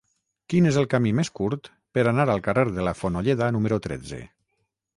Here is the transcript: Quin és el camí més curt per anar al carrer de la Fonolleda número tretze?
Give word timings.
Quin 0.53 0.67
és 0.69 0.79
el 0.81 0.87
camí 0.93 1.11
més 1.19 1.29
curt 1.39 1.69
per 1.97 2.05
anar 2.13 2.27
al 2.35 2.43
carrer 2.49 2.65
de 2.79 2.89
la 2.89 2.97
Fonolleda 3.03 3.53
número 3.59 3.79
tretze? 3.87 4.23